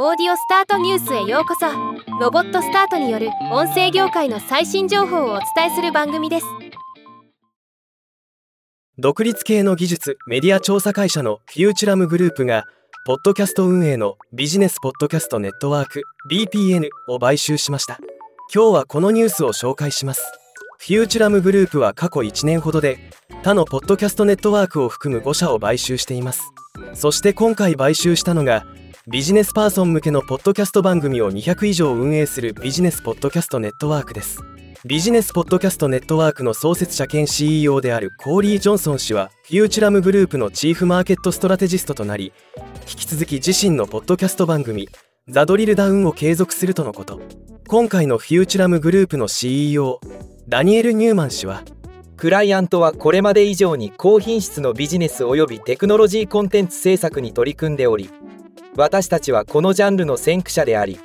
[0.00, 1.66] オーディオスタートニュースへようこそ。
[2.20, 6.46] ロボットスタートによる音声業界の最新情報をお伝えする番組です。
[8.96, 12.64] 独立系の技術メディア調査会社の Futurum Group が
[13.06, 17.98] ポッドキャスト運営のビジネスポッドキャストネットワーク BPN を買収しました。
[18.54, 20.22] 今日はこのニュースを紹介します。
[20.78, 23.00] Futurum Group は過去1年ほどで
[23.42, 26.52] 他のポッドキャストネットワークを含む5社を買収しています。
[26.94, 28.64] そして今回買収したのが
[29.10, 34.42] ビジネスパーソン向けのポッドキャスト番組を200以上運営する Business Podcast Network です。
[34.84, 42.34] Business Podcast Network の創設者兼 CEO であるコーリー・ジョンソン氏は Futurum Group のチーフマーケットストラテジストとなり
[42.80, 44.90] 引き続き自身のポッドキャスト番組
[45.26, 47.18] The Drill Down を継続するとのこと。
[47.66, 50.00] 今回のフューチュラムグループの CEO
[50.48, 51.62] ダニエル・ニューマン氏は
[52.18, 58.10] クライアントはこれまで以上に高品質のビジネス及びテクノロジーコンテンツ制作に取り組んでおり
[58.78, 61.00] 私たちはこのジャンルの先駆者であり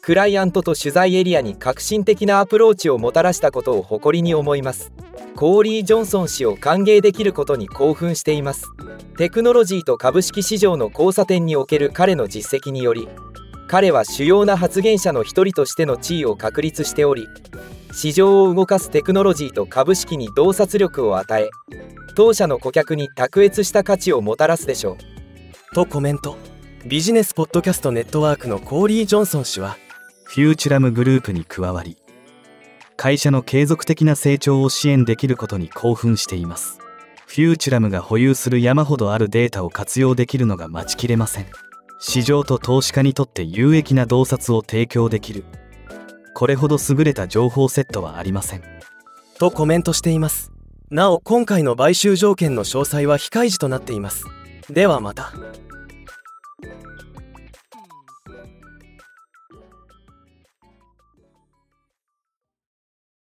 [0.00, 4.90] クライアントと取材エリアに革新的なアプローチをもたらしたことを誇りに思います。
[5.36, 8.64] コーリー・ジョンソン氏を歓迎できることに興奮しています。
[9.18, 13.06] テクノロジーと株式市場の交差点における彼の実績により
[13.68, 17.28] 彼は主要な発言者の一人としての地位を確立しており
[17.92, 21.50] 市場を動かすテクノロジーと株式に洞察力を与え
[22.16, 25.74] 当社の顧客に卓越した価値をもたらすでしょう。
[25.74, 26.59] とコメント。
[26.86, 29.76] ビジネスポッドキャストネットワークのコーリー・ジョンソン氏は
[30.24, 31.98] Futurum Group に加わり
[32.96, 36.78] 会社の継続的な成長を支援できることに興奮しています。
[37.26, 41.46] Futurum が保有する山ほどあるデータを活用できるのが待ちきれません。
[41.98, 45.44] 市場と投資家にとって有益な洞察を提供できる。
[46.34, 48.62] これほど優れた情報セットはありません。
[49.38, 50.52] とコメントしています。
[50.90, 54.24] なお今回の買収条件の詳細は非開示となっています。
[54.68, 55.32] ではまた